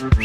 [0.00, 0.16] Sílvia,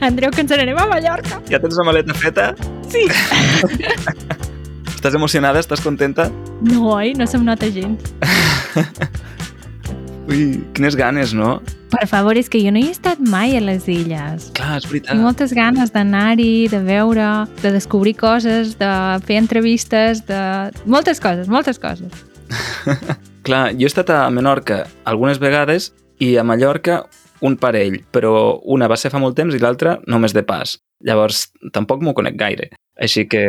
[0.00, 1.38] Andreu, que ens n'anem a Mallorca.
[1.46, 2.50] ja tens la maleta feta?
[2.90, 3.06] Sí.
[4.90, 5.62] Estàs emocionada?
[5.62, 6.26] Estàs contenta?
[6.66, 7.14] No, oi?
[7.14, 8.10] No se'm nota gens.
[10.26, 11.62] Ui, quines ganes, no?
[11.90, 14.50] Per favor, és que jo no hi he estat mai a les illes.
[14.54, 15.10] Clar, és veritat.
[15.10, 17.28] Tinc moltes ganes d'anar-hi, de veure,
[17.62, 18.90] de descobrir coses, de
[19.26, 20.42] fer entrevistes, de...
[20.86, 22.14] Moltes coses, moltes coses.
[23.46, 25.90] Clar, jo he estat a Menorca algunes vegades
[26.22, 27.02] i a Mallorca
[27.42, 30.76] un parell, però una va ser fa molt temps i l'altra només de pas.
[31.06, 32.68] Llavors, tampoc m'ho conec gaire.
[33.00, 33.42] Així que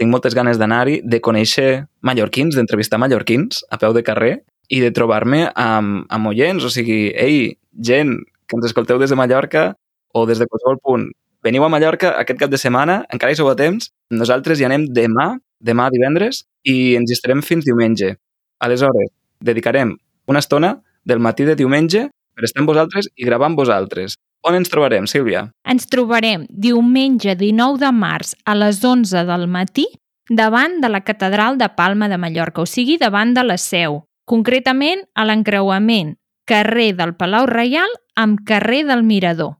[0.00, 4.34] tinc moltes ganes d'anar-hi, de conèixer mallorquins, d'entrevistar mallorquins a peu de carrer
[4.68, 8.16] i de trobar-me amb, amb oients, o sigui, ei, gent
[8.46, 9.68] que ens escolteu des de Mallorca
[10.14, 11.08] o des de qualsevol punt,
[11.44, 14.88] veniu a Mallorca aquest cap de setmana, encara hi sou a temps, nosaltres hi anem
[14.94, 18.16] demà, demà divendres, i ens hi estarem fins diumenge.
[18.62, 19.94] Aleshores, dedicarem
[20.26, 24.16] una estona del matí de diumenge per estar amb vosaltres i gravar amb vosaltres.
[24.46, 25.46] On ens trobarem, Sílvia?
[25.66, 29.86] Ens trobarem diumenge 19 de març a les 11 del matí
[30.28, 34.02] davant de la Catedral de Palma de Mallorca, o sigui, davant de la Seu.
[34.26, 36.16] Concretament a l'encreuament
[36.50, 39.52] carrer del Palau Reial amb carrer del Mirador.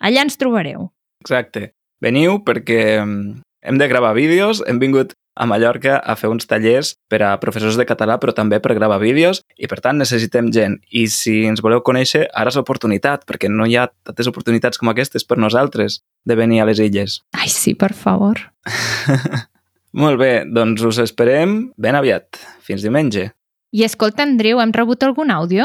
[0.00, 0.86] Allà ens trobareu.
[1.20, 1.74] Exacte.
[2.00, 6.94] Veniu perquè mm, hem de gravar vídeos, hem vingut a Mallorca a fer uns tallers
[7.10, 10.78] per a professors de català, però també per gravar vídeos, i per tant necessitem gent.
[10.88, 14.88] I si ens voleu conèixer, ara és l'oportunitat, perquè no hi ha tantes oportunitats com
[14.88, 17.20] aquestes per nosaltres de venir a les illes.
[17.36, 18.40] Ai, sí, per favor.
[20.04, 22.40] Molt bé, doncs us esperem ben aviat.
[22.64, 23.34] Fins diumenge.
[23.74, 25.64] I escolta, Andreu, hem rebut algun àudio?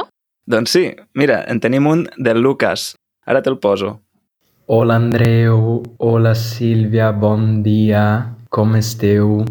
[0.50, 2.96] Doncs sí, mira, en tenim un del Lucas.
[3.30, 4.00] Ara te'l poso.
[4.66, 8.02] Hola Andreu, hola Sílvia, bon dia,
[8.50, 9.44] com esteu?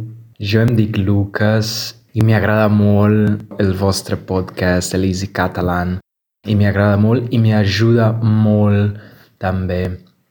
[0.42, 1.70] Jo em dic Lucas
[2.18, 6.00] i m'agrada molt el vostre podcast, l'Easy Catalan.
[6.42, 8.98] I m'agrada molt i m'ajuda molt
[9.38, 9.84] també.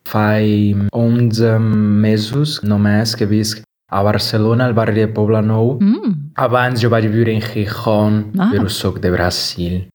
[0.04, 1.56] Fa 11
[2.04, 5.78] mesos només que visc a Barcelona, al barri de Poble Nou.
[5.80, 6.34] Mm.
[6.36, 8.50] Abans jo vaig viure en Gijón, Ah.
[8.52, 9.88] però sóc de Brasil.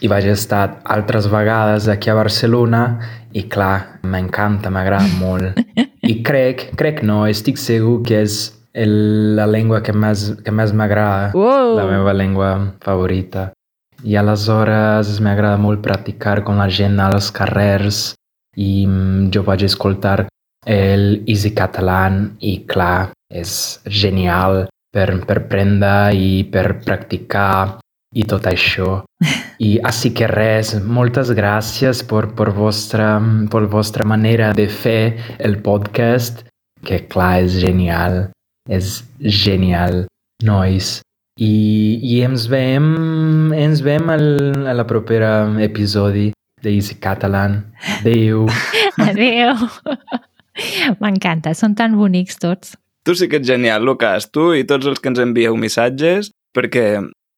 [0.00, 2.98] I vaig estar altres vegades aquí a Barcelona
[3.32, 5.58] i clar, m'encanta, m'agrada molt.
[6.02, 10.72] I crec, crec no, estic segur que és el, la llengua que més, que més
[10.72, 11.76] m'agrada, Wow.
[11.76, 13.52] la meva llengua favorita.
[14.04, 18.14] I aleshores m'agrada molt practicar con la gent als carrers
[18.56, 20.26] i mm, jo vaig escoltar
[20.66, 23.54] el Easy Catalan i clar, és
[23.90, 24.64] genial
[24.94, 27.80] per, per prendre i per practicar
[28.14, 29.02] i tot això.
[29.58, 33.18] I així que res, moltes gràcies per, per, vostra,
[33.50, 36.44] per vostra manera de fer el podcast,
[36.86, 38.28] que clar, és genial.
[38.70, 40.04] És genial,
[40.46, 41.00] nois.
[41.34, 41.54] I,
[41.98, 44.26] i ens veiem, ens veiem al,
[44.70, 45.32] a la propera
[45.64, 46.30] episodi
[46.62, 47.58] d'Easy Catalan.
[47.98, 48.46] Adéu.
[49.10, 49.66] Adéu.
[51.02, 52.76] M'encanta, són tan bonics tots.
[53.04, 54.30] Tu sí que ets genial, Lucas.
[54.32, 56.86] Tu i tots els que ens envieu missatges, perquè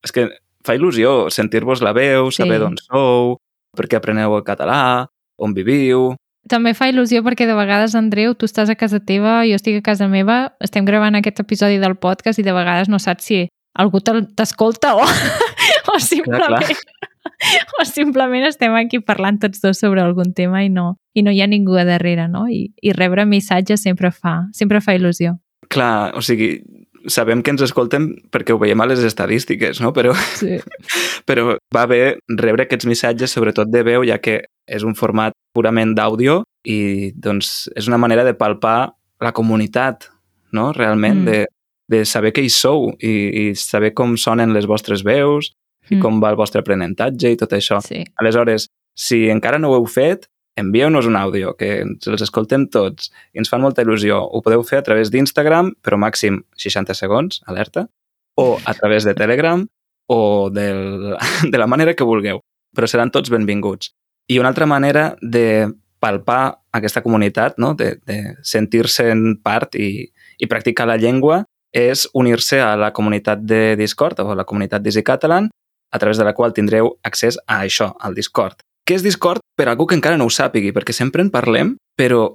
[0.07, 0.29] és que
[0.67, 2.63] fa il·lusió sentir-vos la veu, saber Sí.
[2.63, 3.37] d'on sou,
[3.77, 6.15] perquè apreneu el català, on viviu...
[6.47, 9.83] També fa il·lusió perquè de vegades, Andreu, tu estàs a casa teva, jo estic a
[9.83, 13.99] casa meva, estem gravant aquest episodi del podcast i de vegades no saps si algú
[14.01, 15.03] t'escolta o,
[15.93, 16.63] o simplement...
[17.81, 21.43] O simplement estem aquí parlant tots dos sobre algun tema i no, i no hi
[21.43, 22.47] ha ningú a darrere, no?
[22.49, 25.35] I, i rebre missatges sempre fa, sempre fa il·lusió.
[25.77, 26.63] Clar, o sigui,
[27.13, 29.93] sabem que ens escolten perquè ho veiem a les estadístiques, no?
[29.95, 30.57] Però, Sí.
[31.29, 35.93] però va bé rebre aquests missatges, sobretot de veu, ja que és un format purament
[35.95, 40.09] d'àudio i doncs és una manera de palpar la comunitat,
[40.53, 40.73] no?
[40.73, 41.25] Realment, Mm.
[41.31, 41.47] de,
[41.89, 43.13] de saber que hi sou i,
[43.51, 45.53] i saber com sonen les vostres veus
[45.91, 46.01] i Mm.
[46.03, 47.79] com va el vostre aprenentatge i tot això.
[47.85, 48.03] Sí.
[48.19, 48.67] Aleshores,
[48.97, 50.27] si encara no ho heu fet,
[50.57, 54.19] envieu-nos un àudio, que ens els escoltem tots i ens fan molta il·lusió.
[54.19, 57.87] Ho podeu fer a través d'Instagram, però màxim 60 segons, alerta,
[58.37, 59.65] o a través de Telegram
[60.09, 61.17] o del,
[61.53, 62.41] de la manera que vulgueu,
[62.75, 63.93] però seran tots benvinguts.
[64.29, 65.69] I una altra manera de
[66.03, 67.75] palpar aquesta comunitat, no?
[67.75, 70.09] de, de sentir-se en part i,
[70.39, 71.45] i practicar la llengua,
[71.77, 75.51] és unir-se a la comunitat de Discord o a la comunitat d'Easy Catalan,
[75.93, 78.66] a través de la qual tindreu accés a això, al Discord.
[78.87, 80.71] Què és Discord per algú que encara no ho sàpigui?
[80.71, 82.29] Perquè sempre en parlem, però,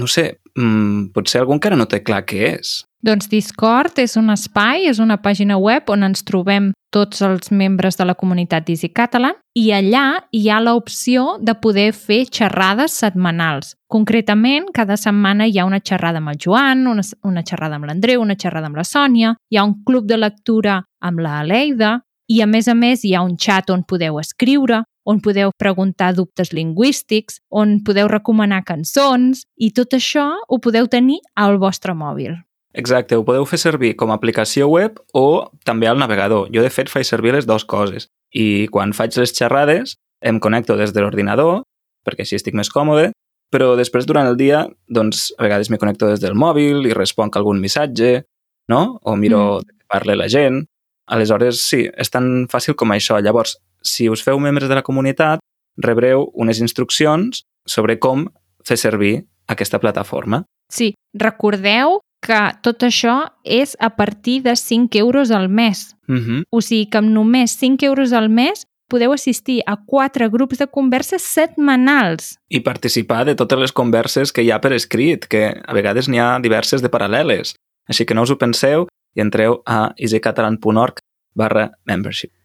[0.00, 2.78] no sé, mmm, potser algú encara no té clar què és.
[3.04, 8.00] Doncs Discord és un espai, és una pàgina web on ens trobem tots els membres
[8.00, 13.76] de la comunitat d'Easy Catalan i allà hi ha l'opció de poder fer xerrades setmanals.
[13.92, 18.24] Concretament, cada setmana hi ha una xerrada amb el Joan, una, una xerrada amb l'Andreu,
[18.24, 22.40] una xerrada amb la Sònia, hi ha un club de lectura amb la Aleida i,
[22.42, 26.52] a més a més, hi ha un xat on podeu escriure, on podeu preguntar dubtes
[26.52, 32.36] lingüístics, on podeu recomanar cançons i tot això ho podeu tenir al vostre mòbil.
[32.78, 36.50] Exacte, ho podeu fer servir com a aplicació web o també al navegador.
[36.52, 38.10] Jo, de fet, faig servir les dues coses.
[38.30, 41.62] I quan faig les xerrades, em connecto des de l'ordinador,
[42.04, 43.10] perquè així estic més còmode,
[43.48, 47.36] però després, durant el dia, doncs, a vegades me connecto des del mòbil i responc
[47.36, 48.26] algun missatge,
[48.68, 48.98] no?
[49.02, 49.78] O miro mm.
[49.88, 50.66] parla la gent.
[51.08, 53.16] Aleshores, sí, és tan fàcil com això.
[53.24, 55.40] Llavors, si us feu membres de la comunitat,
[55.76, 58.26] rebreu unes instruccions sobre com
[58.66, 60.44] fer servir aquesta plataforma.
[60.68, 65.94] Sí, recordeu que tot això és a partir de 5 euros al mes.
[66.08, 66.42] Uh -huh.
[66.50, 70.66] O sigui que amb només 5 euros al mes podeu assistir a quatre grups de
[70.66, 72.38] converses setmanals.
[72.48, 76.18] I participar de totes les converses que hi ha per escrit, que a vegades n'hi
[76.18, 77.54] ha diverses de paral·leles.
[77.86, 80.98] Així que no us ho penseu i entreu a easycatalan.org
[81.34, 82.37] barra membership.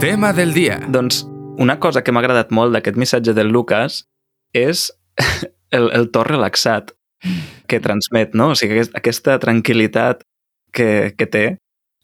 [0.00, 0.78] Tema del dia.
[0.88, 4.02] Doncs una cosa que m'ha agradat molt d'aquest missatge del Lucas
[4.52, 4.90] és
[5.76, 6.92] el, el to relaxat
[7.70, 8.50] que transmet, no?
[8.52, 10.20] O sigui, aquesta tranquil·litat
[10.76, 11.44] que, que té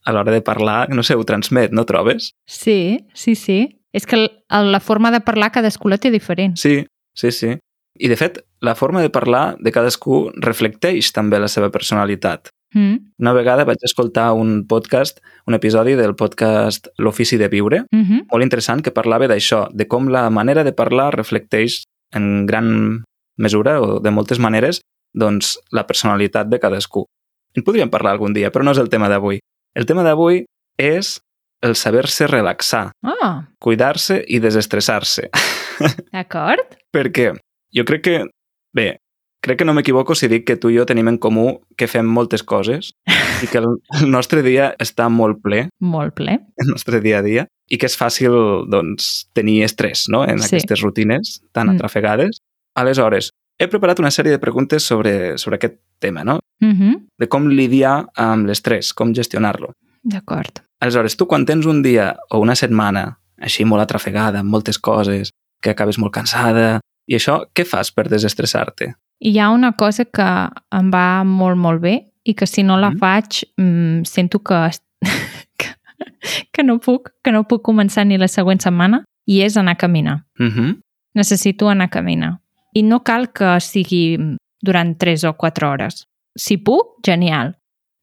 [0.09, 2.33] a l'hora de parlar, no sé, ho transmet, no trobes?
[2.49, 3.83] Sí, sí, sí.
[3.93, 4.31] És que el,
[4.73, 6.57] la forma de parlar cadascú la té diferent.
[6.57, 7.59] Sí, sí, sí.
[7.99, 12.55] I, de fet, la forma de parlar de cadascú reflecteix també la seva personalitat.
[12.75, 12.97] Mm.
[13.19, 18.27] Una vegada vaig escoltar un podcast, un episodi del podcast L'ofici de viure, Mm -hmm.
[18.31, 23.05] molt interessant, que parlava d'això, de com la manera de parlar reflecteix en gran
[23.37, 24.81] mesura o de moltes maneres
[25.15, 27.07] doncs, la personalitat de cadascú.
[27.55, 29.41] En podríem parlar algun dia, però no és el tema d'avui.
[29.75, 30.45] El tema d'avui
[30.77, 31.21] és
[31.63, 35.31] el saber-se relaxar, Oh, cuidar-se i desestressar-se.
[36.13, 36.77] d'acord.
[36.93, 37.33] Perquè
[37.75, 38.25] jo crec que,
[38.75, 38.99] bé,
[39.41, 42.07] crec que no m'equivoco si dic que tu i jo tenim en comú que fem
[42.07, 42.91] moltes coses
[43.43, 43.69] i que el,
[44.01, 46.39] el nostre dia està molt ple, Molt ple.
[46.59, 48.33] el nostre dia a dia, i que és fàcil
[48.71, 50.25] doncs, tenir estrès no?
[50.25, 50.57] en Sí.
[50.57, 51.77] aquestes rutines tan Mm.
[51.77, 52.41] atrafegades.
[52.75, 56.39] Aleshores, he preparat una sèrie de preguntes sobre, sobre aquest tema, no?
[56.61, 57.07] Mm -hmm.
[57.19, 59.73] de com lidiar amb l'estrès, com gestionar-lo.
[60.03, 60.61] D'acord.
[60.81, 65.31] Aleshores, tu quan tens un dia o una setmana així molt atrafegada, amb moltes coses,
[65.61, 68.95] que acabes molt cansada, i això, què fas per desestressar-te?
[69.21, 70.27] Hi ha una cosa que
[70.79, 71.95] em va molt, molt bé
[72.25, 72.99] i que si no la Mhm.
[72.99, 74.71] faig mm, sento que,
[75.59, 75.69] que,
[76.53, 79.77] que, no puc, que no puc començar ni la següent setmana i és anar a
[79.77, 80.25] caminar.
[80.39, 80.81] Uh -huh.
[81.15, 82.39] Necessito anar a caminar.
[82.75, 84.19] I no cal que sigui
[84.63, 86.07] durant 3 o 4 hores.
[86.39, 87.57] Si puc, genial.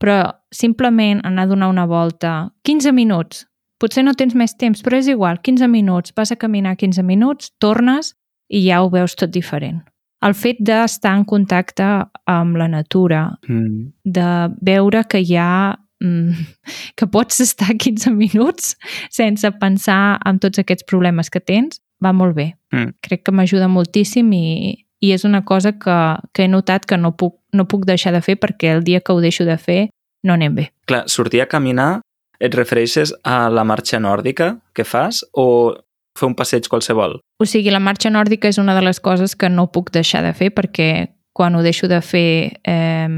[0.03, 3.47] Però simplement anar a donar una volta, 15 minuts.
[3.79, 6.11] Potser no tens més temps, però és igual, 15 minuts.
[6.15, 8.15] Vas a caminar 15 minuts, tornes
[8.49, 9.83] i ja ho veus tot diferent.
[10.25, 11.85] El fet d'estar en contacte
[12.25, 13.91] amb la natura, Mm.
[14.03, 14.29] de
[14.61, 16.31] veure que hi ha mm,
[16.97, 18.75] que pots estar 15 minuts
[19.09, 22.55] sense pensar en tots aquests problemes que tens, va molt bé.
[22.73, 22.95] Mm.
[23.01, 25.99] Crec que m'ajuda moltíssim i, i és una cosa que,
[26.33, 29.13] que he notat que no puc, no puc deixar de fer perquè el dia que
[29.13, 29.89] ho deixo de fer
[30.25, 30.71] no anem bé.
[30.89, 32.01] Clar, sortir a caminar,
[32.39, 35.75] et refereixes a la marxa nòrdica que fas o
[36.17, 37.19] fer un passeig qualsevol?
[37.39, 40.33] O sigui, la marxa nòrdica és una de les coses que no puc deixar de
[40.33, 43.09] fer perquè quan ho deixo de fer eh,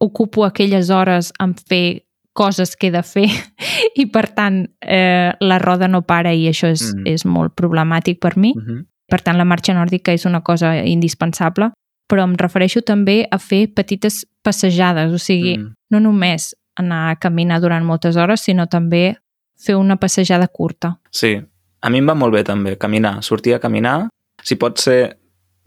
[0.00, 3.28] ocupo aquelles hores en fer coses que he de fer
[4.00, 7.00] i per tant eh, la roda no para i això és, Mm.
[7.02, 7.06] mm.
[7.14, 8.52] és molt problemàtic per mi.
[8.56, 8.84] Uh -huh.
[9.08, 11.70] Per tant, la marxa nòrdica és una cosa indispensable,
[12.08, 15.74] però em refereixo també a fer petites passejades, o sigui, Mm.
[15.90, 19.16] no només anar a caminar durant moltes hores, sinó també
[19.58, 20.98] fer una passejada curta.
[21.10, 21.42] Sí,
[21.82, 24.08] a mi em va molt bé també caminar, sortir a caminar,
[24.42, 25.16] si pot ser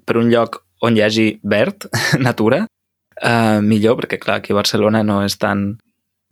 [0.06, 1.88] per un lloc on hi hagi verd,
[2.28, 5.74] natura, uh, millor, perquè clar, aquí a Barcelona no és tan...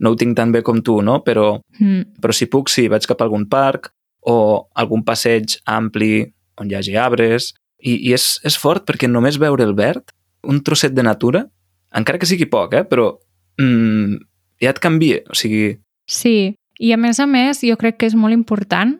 [0.03, 1.21] no ho tinc tan bé com tu, no?
[1.23, 2.19] Però, Mm.
[2.21, 6.25] però si puc, sí, vaig cap a algun parc o algun passeig ampli
[6.59, 10.11] on hi hagi arbres, i, i és, és fort perquè només veure el verd,
[10.43, 11.45] un trosset de natura,
[11.95, 12.83] encara que sigui poc, eh?
[12.83, 13.11] però
[13.59, 14.15] mm,
[14.63, 15.77] ja et canvia, o sigui,
[16.09, 18.97] Sí, i a més a més jo crec que és molt important,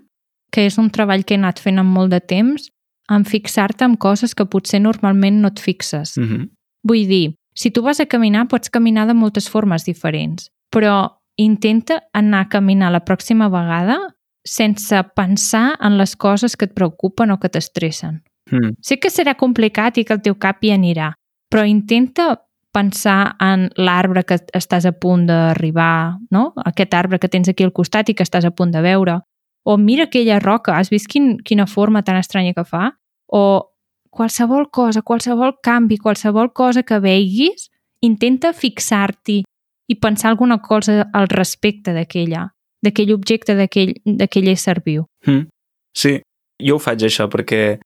[0.53, 2.69] que és un treball que he anat fent amb molt de temps,
[3.11, 6.17] en fixar-te en coses que potser normalment no et fixes.
[6.17, 6.49] mm -hmm.
[6.83, 12.03] Vull dir, si tu vas a caminar, pots caminar de moltes formes diferents, però intenta
[12.13, 13.97] anar a caminar la pròxima vegada
[14.45, 18.23] sense pensar en les coses que et preocupen o que t'estressen.
[18.51, 18.75] Mm.
[18.81, 21.13] Sé que serà complicat i que el teu cap hi anirà,
[21.49, 22.41] però intenta
[22.73, 26.53] pensar en l'arbre que estàs a punt d'arribar, no?
[26.65, 29.19] Aquest arbre que tens aquí al costat i que estàs a punt de veure.
[29.65, 32.91] O mira aquella roca, has vist quin, quina forma tan estranya que fa?
[33.31, 33.69] O
[34.13, 37.69] qualsevol cosa, qualsevol canvi, qualsevol cosa que veiguis,
[38.03, 39.41] intenta fixar-t'hi
[39.89, 42.49] i pensar alguna cosa al respecte d'aquella,
[42.83, 45.07] d'aquell objecte, d'aquell ésser viu.
[45.25, 45.47] Mm.
[45.95, 46.19] Sí,
[46.61, 47.79] jo ho faig això perquè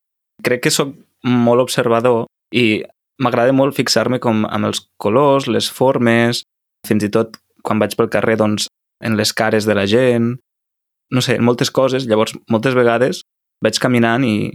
[0.43, 0.93] crec que sóc
[1.27, 2.83] molt observador i
[3.21, 6.43] m'agrada molt fixar-me com amb els colors, les formes,
[6.87, 8.67] fins i tot quan vaig pel carrer, doncs,
[9.03, 10.35] en les cares de la gent,
[11.11, 12.05] no sé, moltes coses.
[12.07, 13.21] Llavors, moltes vegades
[13.63, 14.51] vaig caminant i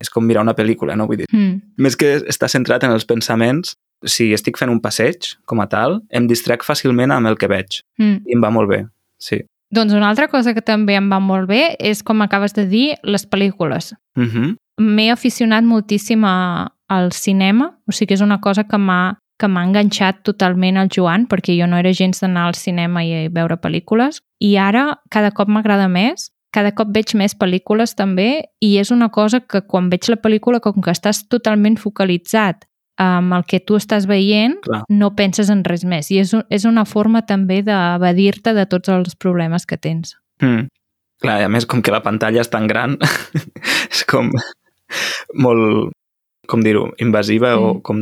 [0.00, 1.06] és com mirar una pel·lícula, no?
[1.06, 1.60] Vull dir, Mm.
[1.76, 3.74] més que estar centrat en els pensaments,
[4.06, 7.82] si estic fent un passeig, com a tal, em distrec fàcilment amb el que veig.
[7.98, 8.22] Mm.
[8.26, 8.86] I em va molt bé,
[9.18, 9.42] sí.
[9.72, 12.94] Doncs una altra cosa que també em va molt bé és, com acabes de dir,
[13.04, 13.92] les pel·lícules.
[14.16, 14.56] Uh -huh.
[14.80, 19.48] M'he aficionat moltíssim a, al cinema, o sigui que és una cosa que m'ha que
[19.48, 23.56] m'ha enganxat totalment al Joan, perquè jo no era gens d'anar al cinema i veure
[23.56, 28.90] pel·lícules, i ara cada cop m'agrada més, cada cop veig més pel·lícules també, i és
[28.90, 32.66] una cosa que quan veig la pel·lícula, com que estàs totalment focalitzat
[33.00, 34.82] amb el que tu estàs veient, Clar.
[34.92, 36.10] no penses en res més.
[36.10, 40.16] I és, un- és una forma també d'evadir-te de tots els problemes que tens.
[40.42, 40.66] Mm.
[41.22, 42.98] Clar, a més, com que la pantalla és tan gran,
[43.94, 44.28] és com
[45.34, 45.92] molt,
[46.48, 47.62] com dir-ho, invasiva Mm.
[47.62, 48.00] o com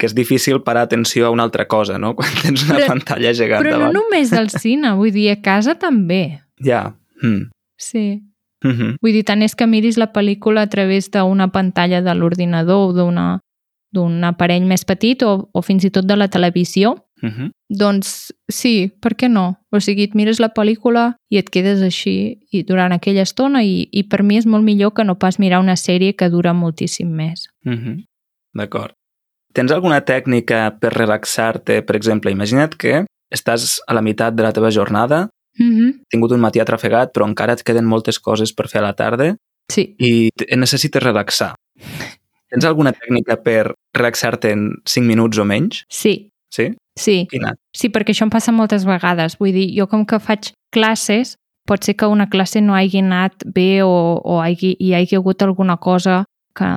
[0.00, 2.14] que és difícil parar atenció a una altra cosa, no?
[2.18, 3.98] Quan tens una Però- pantalla gegant Però no davant.
[3.98, 6.40] només al cine, vull dir, a casa també.
[6.64, 6.96] Ja.
[7.22, 7.50] Mm.
[7.76, 8.22] Sí.
[8.64, 8.96] Mm -hmm.
[9.00, 12.92] Vull dir, tant és que miris la pel·lícula a través d'una pantalla de l'ordinador o
[12.92, 13.40] d'una
[13.92, 17.50] d'un aparell més petit o, o fins i tot de la televisió, Mm -hmm.
[17.68, 19.58] doncs sí, per què no?
[19.70, 23.88] O sigui, et mires la pel·lícula i et quedes així i durant aquella estona i,
[23.92, 27.08] i per mi és molt millor que no pas mirar una sèrie que dura moltíssim
[27.08, 27.48] més.
[27.64, 28.04] Mm -hmm.
[28.54, 28.92] D'acord.
[29.52, 31.82] Tens alguna tècnica per relaxar-te?
[31.82, 33.04] Per exemple, imagina't que
[33.34, 35.28] estàs a la meitat de la teva jornada,
[35.58, 35.88] Mm -hmm.
[35.98, 38.92] has tingut un matí atrafegat, però encara et queden moltes coses per fer a la
[38.94, 39.36] tarda
[39.68, 39.94] Sí.
[39.98, 41.54] i te- necessites relaxar.
[42.48, 45.84] Tens alguna tècnica per relaxar-te en 5 minuts o menys?
[45.88, 46.74] Sí, Sí?
[46.96, 47.26] sí.
[47.30, 47.54] Quina?
[47.72, 49.36] Sí, perquè això em passa moltes vegades.
[49.38, 53.32] Vull dir, jo com que faig classes, pot ser que una classe no hagi anat
[53.44, 56.24] bé o, o hagi, hi hagi hagut alguna cosa
[56.60, 56.68] que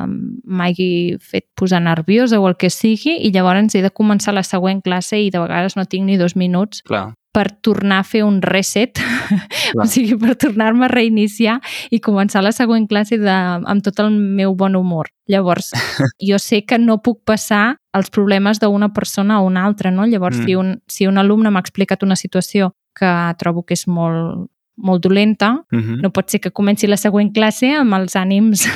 [0.47, 4.79] m'hagi fet posar nerviosa o el que sigui i llavors he de començar la següent
[4.85, 7.11] classe i de vegades no tinc ni dos minuts Clar.
[7.33, 8.99] per tornar a fer un reset,
[9.81, 11.59] o sigui, per tornar-me a reiniciar
[11.91, 13.33] i començar la següent classe de,
[13.65, 15.09] amb tot el meu bon humor.
[15.27, 15.71] Llavors,
[16.29, 20.05] jo sé que no puc passar els problemes d'una persona a una altra, no?
[20.05, 20.45] Llavors, Mm.
[20.45, 23.09] si, un, si un alumne m'ha explicat una situació que
[23.39, 26.01] trobo que és molt, molt dolenta, Mm -hmm.
[26.01, 28.67] no pot ser que comenci la següent classe amb els ànims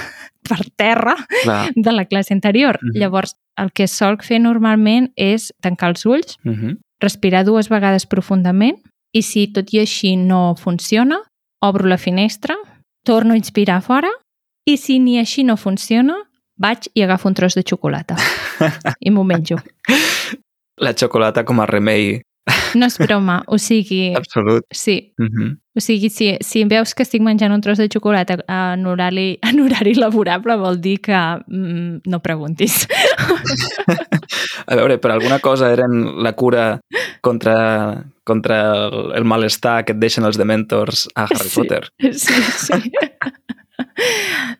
[0.47, 1.71] per terra Clar.
[1.75, 2.79] de la classe anterior.
[2.81, 2.99] Mhm.
[2.99, 6.77] Llavors, el que solc fer normalment és tancar els ulls, Mm -hmm.
[6.99, 8.77] respirar dues vegades profundament
[9.13, 11.19] i si tot i així no funciona,
[11.61, 12.55] obro la finestra,
[13.03, 14.09] torno a inspirar fora
[14.65, 16.15] i si ni així no funciona,
[16.57, 18.15] vaig i agafo un tros de xocolata
[18.99, 19.57] i m'ho menjo.
[20.77, 22.21] La xocolata com a remei
[22.75, 24.65] No és broma, o sigui, absolut.
[24.71, 25.57] sí, Mm -hmm.
[25.75, 29.59] o sigui, si, si veus que estic menjant un tros de xocolata en horari, en
[29.61, 31.13] horari laborable vol dir que
[31.47, 32.87] mm, no preguntis.
[34.67, 36.79] A veure, per alguna cosa eren la cura
[37.21, 41.55] contra, contra el, el malestar que et deixen els dementors a Harry Sí.
[41.61, 41.83] Potter.
[42.11, 42.91] Sí, sí.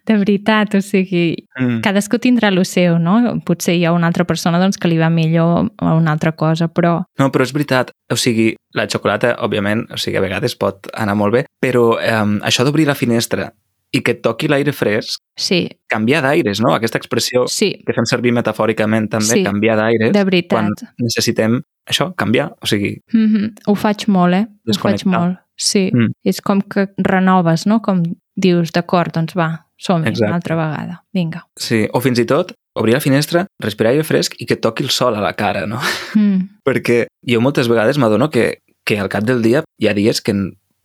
[0.07, 1.81] De veritat, o sigui, Mm.
[1.81, 3.39] cadascú tindrà el seu, no?
[3.45, 6.67] Potser hi ha una altra persona doncs, que li va millor a una altra cosa,
[6.67, 7.91] però No, però és veritat.
[8.11, 12.39] O sigui, la xocolata, òbviament, o sigui, a vegades pot anar molt bé, però eh,
[12.45, 13.51] això d'obrir la finestra
[13.91, 16.73] i que et toqui l'aire fresc, sí, canviar d'aires, no?
[16.75, 20.11] Aquesta expressió sí, que fem servir metafòricament també, Sí, canviar d'aires,
[20.49, 20.69] quan
[20.99, 22.51] necessitem això, canviar.
[22.61, 23.53] O sigui, Mm -hmm.
[23.67, 24.47] Ho faig molt, eh?
[24.67, 25.37] Ho faig molt.
[25.55, 26.11] Sí, Mm.
[26.23, 27.81] és com que renoves, no?
[27.81, 28.03] Com
[28.37, 29.49] dius, d'acord, doncs va,
[29.81, 31.01] som-hi una altra vegada.
[31.13, 31.43] Vinga.
[31.57, 31.85] sí.
[31.93, 35.17] O fins i tot, obrir la finestra, respirar aire fresc i que toqui el sol
[35.17, 35.81] a la cara, no?
[36.15, 36.47] Mm.
[36.67, 40.35] Perquè jo moltes vegades m'adono que, que al cap del dia hi ha dies que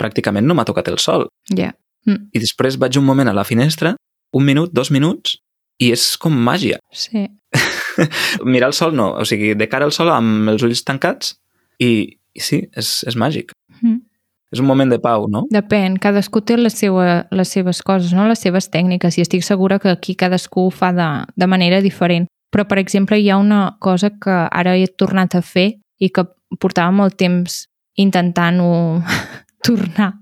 [0.00, 1.28] pràcticament no m'ha tocat el sol.
[1.52, 1.72] Ja.
[2.08, 2.32] Mm.
[2.32, 3.94] I després vaig un moment a la finestra,
[4.32, 5.36] un minut, dos minuts,
[5.82, 6.80] i és com màgia.
[7.04, 7.28] Sí.
[8.48, 11.34] Mirar el sol no, o sigui, de cara al sol amb els ulls tancats
[11.76, 13.52] i, i sí, és, és màgic.
[14.52, 15.46] És un moment de pau, no?
[15.52, 18.26] Depèn, cadascú té la seva, les seves coses, no?
[18.28, 21.08] les seves tècniques, i estic segura que aquí cadascú ho fa de,
[21.40, 22.28] de manera diferent.
[22.52, 26.26] Però, per exemple, hi ha una cosa que ara he tornat a fer i que
[26.60, 27.62] portava molt temps
[27.96, 29.00] intentant-ho
[29.66, 30.12] tornar.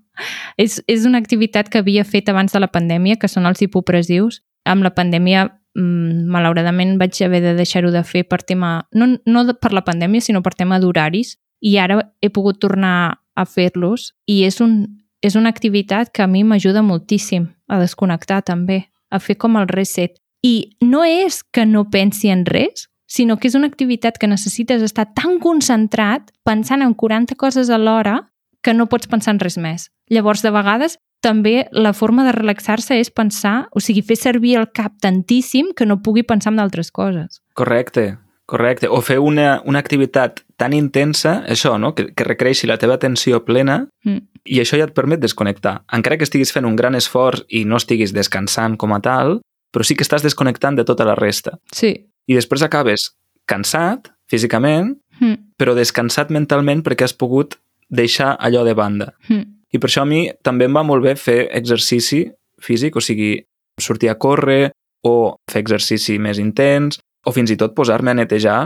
[0.61, 4.45] És, és una activitat que havia fet abans de la pandèmia, que són els hipopressius.
[4.69, 9.47] Amb la pandèmia mm, malauradament vaig haver de deixar-ho de fer per tema, no, no
[9.59, 14.43] per la pandèmia, sinó per tema d'horaris, i ara he pogut tornar a fer-los i
[14.45, 19.37] és, un, és una activitat que a mi m'ajuda moltíssim a desconnectar també, a fer
[19.39, 20.17] com el reset.
[20.43, 24.83] I no és que no pensi en res, sinó que és una activitat que necessites
[24.87, 28.31] estar tan concentrat pensant en 40 coses alhora
[28.63, 29.91] que no pots pensar en res més.
[30.11, 34.71] Llavors, de vegades, també la forma de relaxar-se és pensar, o sigui, fer servir el
[34.73, 37.43] cap tantíssim que no pugui pensar en d'altres coses.
[37.59, 38.17] Correcte,
[38.51, 38.89] correcte.
[38.91, 41.95] O fer una, una activitat tan intensa, això, no?
[41.95, 44.19] que, que requereixi la teva atenció plena Mm.
[44.45, 45.83] i això ja et permet desconnectar.
[45.93, 49.41] Encara que estiguis fent un gran esforç i no estiguis descansant com a tal,
[49.73, 51.59] però sí que estàs desconnectant de tota la resta.
[51.73, 51.93] Sí.
[52.27, 53.11] I després acabes
[53.47, 55.37] cansat físicament, Mm.
[55.61, 57.59] però descansat mentalment perquè has pogut
[57.91, 59.13] deixar allò de banda.
[59.29, 59.43] Mm.
[59.73, 62.23] I per això a mi també em va molt bé fer exercici
[62.59, 63.45] físic, o sigui,
[63.79, 64.71] sortir a córrer
[65.05, 68.61] o fer exercici més intens o fins i tot posar-me a netejar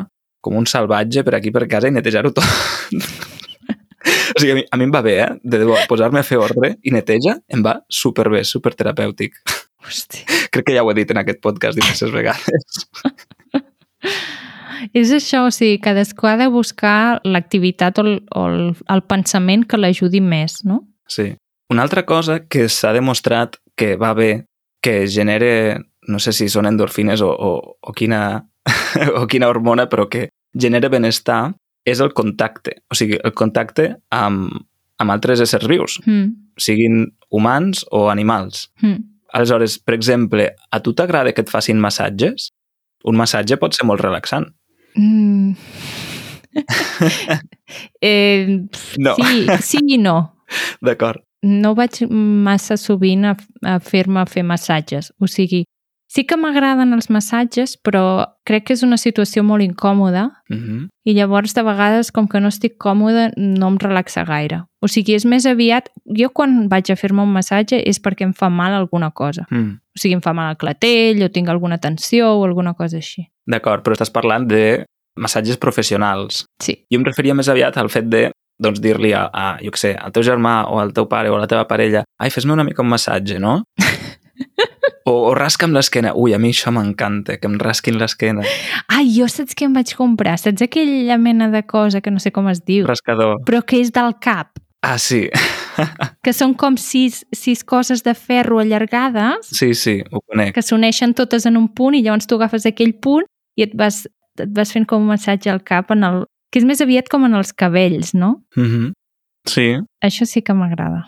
[0.45, 2.45] com un salvatge per aquí per casa i netejar-ho tot.
[4.35, 5.31] o sigui, a mi, a mi em va bé, eh?
[5.43, 9.41] De debò, posar-me a fer ordre i neteja em va superbé, superterapèutic.
[9.85, 10.25] Hòstia.
[10.53, 12.85] Crec que ja ho he dit en aquest podcast diverses vegades.
[14.93, 19.65] És això, o sigui, cadascú ha de buscar l'activitat o, el, o el, el pensament
[19.69, 20.83] que l'ajudi més, no?
[21.09, 21.33] Sí.
[21.73, 24.45] Una altra cosa que s'ha demostrat que va bé,
[24.85, 28.45] que genere, no sé si són endorfines o, o, o, quina,
[29.21, 32.79] o quina hormona, però que genera benestar, és el contacte.
[32.91, 34.53] O sigui, el contacte amb,
[35.03, 36.31] amb altres éssers vius, Mm.
[36.57, 38.69] siguin humans o animals.
[38.83, 39.03] Mm.
[39.35, 42.53] Aleshores, per exemple, a tu t'agrada que et facin massatges?
[43.05, 44.47] Un massatge pot ser molt relaxant.
[44.97, 45.57] Mm.
[48.01, 48.61] eh,
[48.99, 49.15] No.
[49.17, 50.17] Sí, sí i no.
[50.85, 51.21] D'acord.
[51.45, 53.35] No vaig massa sovint a,
[53.69, 55.11] a fer-me fer massatges.
[55.21, 55.65] O sigui,
[56.15, 58.05] sí que m'agraden els massatges, però
[58.47, 60.89] crec que és una situació molt incòmoda Uh -huh.
[61.05, 64.65] i llavors de vegades com que no estic còmoda no em relaxa gaire.
[64.81, 65.91] O sigui, és més aviat...
[66.19, 69.47] Jo quan vaig a fer-me un massatge és perquè em fa mal alguna cosa.
[69.51, 69.81] Mm.
[69.95, 73.27] O sigui, em fa mal el clatell o tinc alguna tensió o alguna cosa així.
[73.47, 74.85] D'acord, però estàs parlant de
[75.17, 76.45] massatges professionals.
[76.61, 76.87] Sí.
[76.91, 78.31] Jo em referia més aviat al fet de
[78.63, 81.37] doncs dir-li a, a, jo què sé, al teu germà o al teu pare o
[81.37, 83.65] a la teva parella ai, fes-me una mica un massatge, no?
[85.07, 86.13] O, o rasca'm l'esquena.
[86.15, 88.43] Ui, a mi això m'encanta, que em rasquin l'esquena.
[88.89, 90.37] Ai, jo saps què em vaig comprar?
[90.41, 93.43] Saps aquella mena de cosa que no sé com es diu, Rascador.
[93.45, 94.59] però que és del cap?
[94.83, 95.29] Ah, sí.
[96.23, 100.53] Que són com sis, sis coses de ferro allargades Sí, sí, ho conec.
[100.55, 103.25] que s'uneixen totes en un punt i llavors tu agafes aquell punt
[103.59, 104.05] i et vas,
[104.39, 106.21] et vas fent com un massatge al cap en el,
[106.53, 108.45] que és més aviat com en els cabells, no?
[108.57, 108.93] Mm -hmm.
[109.47, 109.67] Sí,
[110.01, 111.03] Això sí que m'agrada.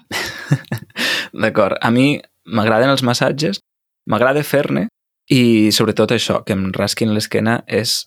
[1.32, 1.76] d'acord.
[1.80, 3.60] A mi m'agraden els massatges,
[4.10, 4.86] m'agrada fer-ne
[5.32, 8.04] i sobretot això, que em rasquin l'esquena és...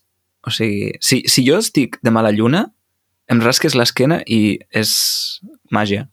[0.48, 2.70] O sigui, si, si jo estic de mala lluna,
[3.30, 4.94] em rasques l'esquena i és
[5.76, 6.08] màgia.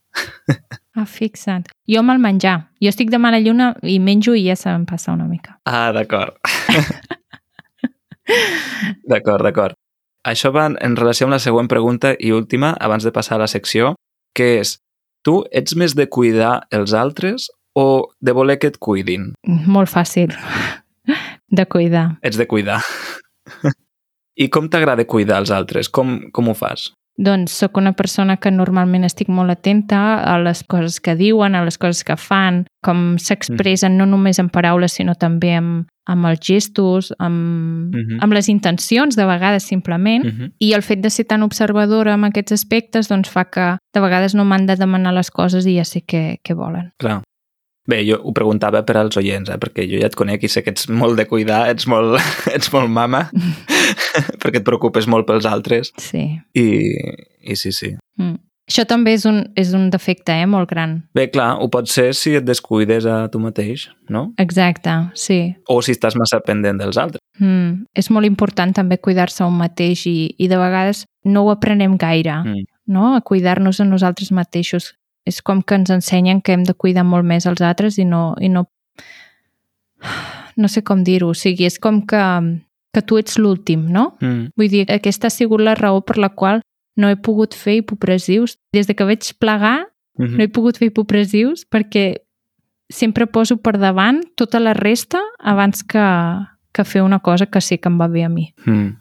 [0.96, 1.68] Ah, fixa't.
[1.84, 2.70] Jo amb el menjar.
[2.80, 5.58] Jo estic de mala lluna i menjo i ja se'm passa una mica.
[5.68, 6.38] Ah, d'acord.
[9.12, 9.76] d'acord, d'acord.
[10.26, 13.50] Això va en relació amb la següent pregunta i última, abans de passar a la
[13.52, 13.92] secció,
[14.34, 14.78] que és,
[15.22, 19.32] tu ets més de cuidar els altres o de voler que et cuidin?
[19.44, 20.32] Molt fàcil
[21.52, 22.16] de cuidar.
[22.22, 22.80] Ets de cuidar.
[24.36, 25.88] I com t'agrada cuidar els altres?
[25.88, 26.90] Com, com ho fas?
[27.16, 31.62] Doncs sóc una persona que normalment estic molt atenta a les coses que diuen, a
[31.64, 36.42] les coses que fan, com s'expressen no només en paraules, sinó també amb, amb els
[36.44, 38.18] gestos, amb, Mhm.
[38.20, 40.26] amb les intencions, de vegades simplement.
[40.26, 40.52] Uh -huh.
[40.58, 44.34] I el fet de ser tan observadora amb aquests aspectes doncs, fa que de vegades
[44.34, 46.92] no m'han de demanar les coses i ja sé què, què volen.
[46.98, 47.22] Clar.
[47.86, 49.58] Bé, jo ho preguntava per als oients, eh?
[49.62, 52.18] perquè jo ja et conec i sé que ets molt de cuidar, ets molt,
[52.56, 53.28] ets molt mama,
[54.42, 55.92] perquè et preocupes molt pels altres.
[56.02, 56.24] Sí.
[56.58, 56.66] I,
[57.46, 57.94] i sí, sí.
[58.20, 58.36] Mm.
[58.66, 60.96] Això també és un, és un defecte eh, molt gran.
[61.14, 64.32] Bé, clar, ho pot ser si et descuides a tu mateix, no?
[64.42, 65.38] Exacte, sí.
[65.70, 67.22] O si estàs massa pendent dels altres.
[67.38, 67.84] Mm.
[67.94, 71.94] És molt important també cuidar-se a un mateix i, i de vegades no ho aprenem
[72.00, 72.66] gaire, Mm.
[72.90, 73.12] no?
[73.14, 74.96] A cuidar-nos a nosaltres mateixos.
[75.26, 78.34] És com que ens ensenyen que hem de cuidar molt més els altres i no...
[78.40, 78.66] I no...
[80.56, 82.20] No sé com dir-ho, o sigui, és com que,
[82.94, 84.14] que tu ets l'últim, no?
[84.22, 84.54] Mm.
[84.56, 86.62] Vull dir, aquesta ha sigut la raó per la qual
[86.96, 88.56] no he pogut fer hipopressius.
[88.72, 89.84] Des de que vaig plegar,
[90.16, 90.36] Mm -hmm.
[90.36, 92.22] no he pogut fer hipopressius perquè
[92.88, 96.06] sempre poso per davant tota la resta abans que,
[96.72, 98.54] que fer una cosa que sé que em va bé a mi.
[98.64, 98.96] Mm.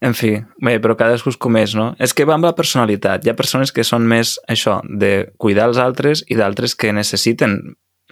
[0.00, 1.88] En fi, bé, però cadascú és com és, no?
[1.98, 3.24] És que va amb la personalitat.
[3.26, 7.58] Hi ha persones que són més això, de cuidar els altres i d'altres que necessiten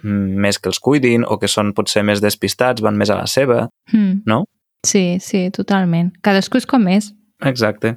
[0.03, 3.69] més que els cuidin o que són potser més despistats, van més a la seva,
[3.93, 4.21] Mm.
[4.27, 4.43] no?
[4.85, 6.11] Sí, sí, totalment.
[6.21, 7.13] Cadascú és com és.
[7.41, 7.95] Exacte.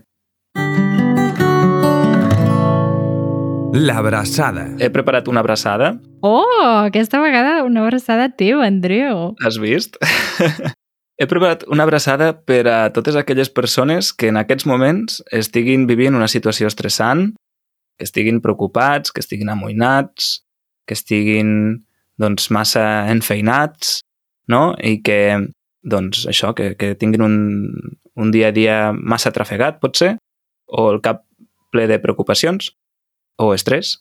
[3.73, 4.65] L'abraçada.
[4.81, 6.45] He preparat una abraçada, Oh,
[6.85, 9.35] aquesta vegada una abraçada teva, Andreu.
[9.41, 9.97] has vist?
[11.21, 16.17] He preparat una abraçada per a totes aquelles persones que en aquests moments estiguin vivint
[16.17, 17.27] una situació estressant,
[18.01, 20.39] que estiguin preocupats, que estiguin amoïnats,
[20.89, 21.51] que estiguin
[22.17, 23.99] doncs, massa enfeinats,
[24.49, 24.73] no?
[24.81, 25.21] I que,
[25.85, 27.37] doncs, això, que, que tinguin un,
[28.17, 30.15] un dia a dia massa trafegat, potser,
[30.73, 31.27] o el cap
[31.69, 32.73] ple de preocupacions,
[33.37, 33.99] o estrès.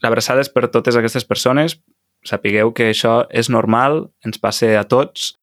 [0.00, 1.76] L'abraçada és per totes aquestes persones.
[2.24, 5.34] Sapigueu que això és normal, ens passa a tots.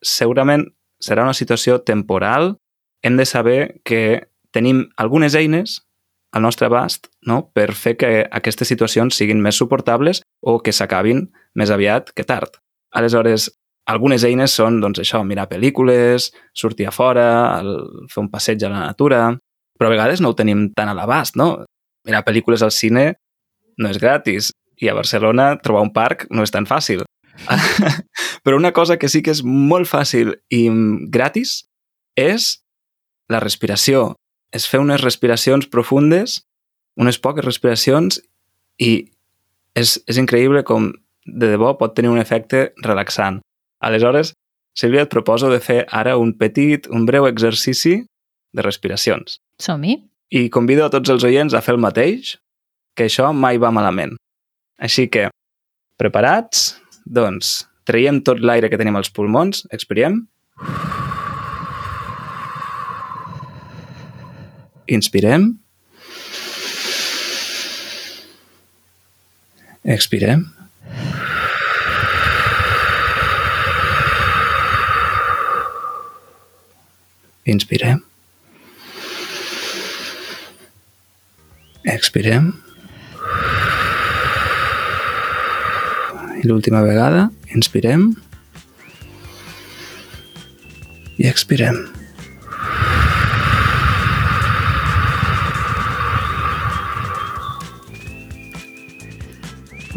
[0.00, 0.66] Segurament
[1.02, 2.56] serà una situació temporal.
[3.04, 5.80] Hem de saber que tenim algunes eines
[6.32, 7.50] al nostre abast no?
[7.54, 11.26] per fer que aquestes situacions siguin més suportables o que s'acabin
[11.58, 12.60] més aviat que tard.
[12.94, 13.48] Aleshores,
[13.90, 17.26] algunes eines són doncs, això, mirar pel·lícules, sortir a fora,
[17.60, 19.24] el, fer un passeig a la natura,
[19.78, 21.64] però a vegades no ho tenim tan a l'abast, no?
[22.06, 23.12] Mirar pel·lícules al cine
[23.80, 27.04] no és gratis i a Barcelona trobar un parc no és tan fàcil.
[28.44, 30.64] Però una cosa que sí que és molt fàcil i
[31.12, 31.64] gratis
[32.18, 32.56] és
[33.30, 34.14] la respiració.
[34.52, 36.40] És fer unes respiracions profundes,
[36.98, 38.18] unes poques respiracions
[38.82, 38.92] i
[39.78, 40.90] és, és increïble com
[41.24, 43.40] de debò pot tenir un efecte relaxant.
[43.80, 44.34] Aleshores,
[44.76, 48.00] Sílvia, et proposo de fer ara un petit, un breu exercici
[48.54, 49.40] de respiracions.
[49.60, 49.98] Som-hi.
[50.30, 52.36] I convido a tots els oients a fer el mateix,
[52.94, 54.14] que això mai va malament.
[54.80, 55.28] Així que,
[56.00, 56.79] preparats?
[57.04, 60.22] Doncs, traiem tot l'aire que tenim als pulmons, expirem.
[64.90, 65.52] Inspirem.
[69.84, 70.44] Expirem.
[77.44, 78.02] Inspirem.
[81.84, 82.69] Expirem.
[86.40, 88.14] I l'última vegada, inspirem.
[91.20, 91.76] I expirem.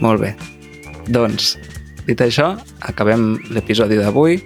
[0.04, 0.34] Molt bé.
[1.08, 1.54] Doncs,
[2.10, 4.42] dit això, acabem l'episodi d'avui,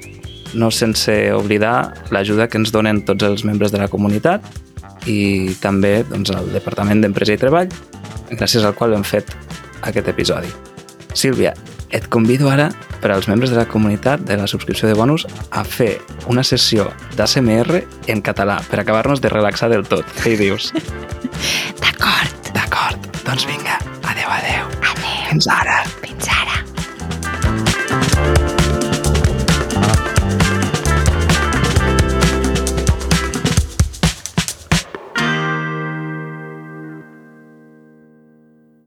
[0.53, 4.45] no sense oblidar l'ajuda que ens donen tots els membres de la comunitat
[5.09, 7.73] i també doncs, el Departament d'Empresa i Treball,
[8.35, 9.33] gràcies al qual hem fet
[9.87, 10.53] aquest episodi.
[11.17, 11.55] Sílvia,
[11.91, 12.69] et convido ara
[13.01, 15.97] per als membres de la comunitat de la subscripció de bonus a fer
[16.27, 20.05] una sessió d'ASMR en català per acabar-nos de relaxar del tot.
[20.23, 20.73] Què hi dius?
[21.83, 22.51] D'acord.
[22.55, 24.67] D'acord, doncs vinga, adeu, adeu.
[24.81, 25.07] Adeu.
[25.29, 25.81] Fins ara.